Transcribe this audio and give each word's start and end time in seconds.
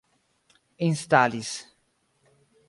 instalis 0.87 1.51